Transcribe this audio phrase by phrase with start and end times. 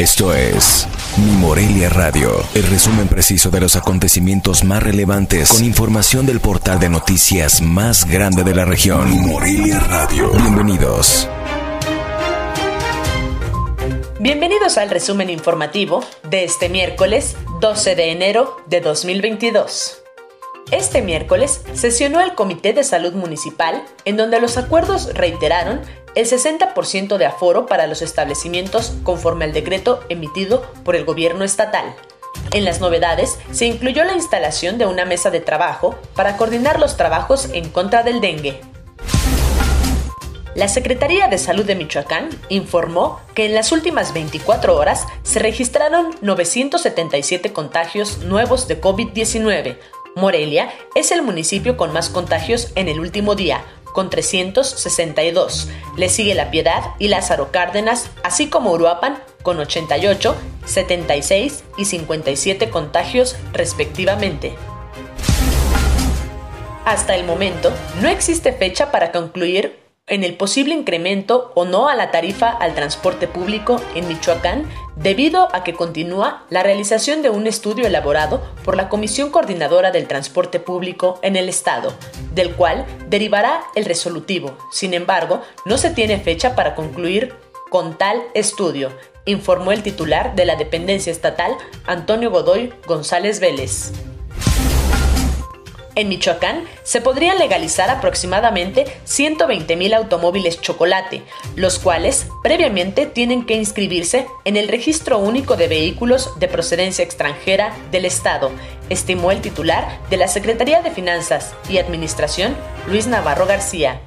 [0.00, 0.88] Esto es
[1.18, 6.80] Mi Morelia Radio, el resumen preciso de los acontecimientos más relevantes con información del portal
[6.80, 9.10] de noticias más grande de la región.
[9.10, 10.30] Mi Morelia Radio.
[10.30, 11.28] Bienvenidos.
[14.18, 20.00] Bienvenidos al resumen informativo de este miércoles 12 de enero de 2022.
[20.70, 25.80] Este miércoles sesionó el Comité de Salud Municipal, en donde los acuerdos reiteraron
[26.14, 31.94] el 60% de aforo para los establecimientos conforme al decreto emitido por el gobierno estatal.
[32.52, 36.96] En las novedades se incluyó la instalación de una mesa de trabajo para coordinar los
[36.96, 38.60] trabajos en contra del dengue.
[40.56, 46.10] La Secretaría de Salud de Michoacán informó que en las últimas 24 horas se registraron
[46.22, 49.78] 977 contagios nuevos de COVID-19,
[50.16, 55.68] Morelia es el municipio con más contagios en el último día, con 362.
[55.96, 62.70] Le sigue La Piedad y Lázaro Cárdenas, así como Uruapan, con 88, 76 y 57
[62.70, 64.54] contagios respectivamente.
[66.84, 69.78] Hasta el momento, no existe fecha para concluir
[70.10, 75.48] en el posible incremento o no a la tarifa al transporte público en Michoacán debido
[75.54, 80.60] a que continúa la realización de un estudio elaborado por la Comisión Coordinadora del Transporte
[80.60, 81.94] Público en el Estado,
[82.34, 84.58] del cual derivará el resolutivo.
[84.70, 87.32] Sin embargo, no se tiene fecha para concluir
[87.70, 88.90] con tal estudio,
[89.24, 94.09] informó el titular de la dependencia estatal, Antonio Godoy González Vélez.
[95.94, 101.22] En Michoacán se podrían legalizar aproximadamente 120.000 automóviles chocolate,
[101.56, 107.74] los cuales previamente tienen que inscribirse en el Registro Único de Vehículos de Procedencia Extranjera
[107.90, 108.50] del Estado,
[108.88, 114.00] estimó el titular de la Secretaría de Finanzas y Administración, Luis Navarro García.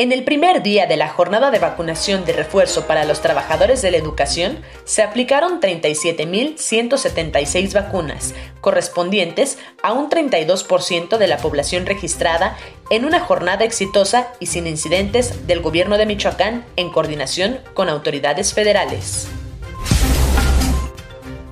[0.00, 3.90] En el primer día de la jornada de vacunación de refuerzo para los trabajadores de
[3.90, 12.56] la educación, se aplicaron 37.176 vacunas, correspondientes a un 32% de la población registrada
[12.90, 18.54] en una jornada exitosa y sin incidentes del gobierno de Michoacán en coordinación con autoridades
[18.54, 19.26] federales.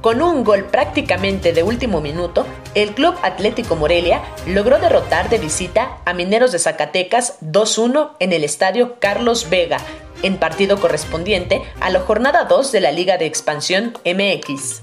[0.02, 2.46] Con un gol prácticamente de último minuto,
[2.76, 8.44] el Club Atlético Morelia logró derrotar de visita a Mineros de Zacatecas 2-1 en el
[8.44, 9.78] Estadio Carlos Vega,
[10.22, 14.82] en partido correspondiente a la jornada 2 de la Liga de Expansión MX.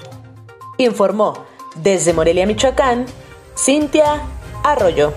[0.80, 1.46] Informó
[1.76, 3.06] desde Morelia, Michoacán,
[3.56, 4.24] Cintia
[4.64, 5.14] Arroyo.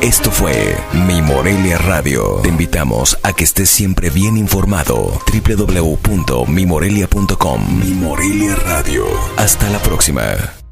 [0.00, 0.76] Esto fue
[1.08, 2.38] Mi Morelia Radio.
[2.42, 5.20] Te invitamos a que estés siempre bien informado.
[5.32, 9.04] www.mimorelia.com Mi Morelia Radio.
[9.36, 10.63] Hasta la próxima.